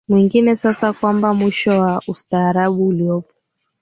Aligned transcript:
mwingi 0.09 0.55
sasa 0.55 0.93
kwamba 0.93 1.33
mwisho 1.33 1.79
wa 1.81 2.01
ustaarabu 2.07 2.87
uliopo 2.87 3.33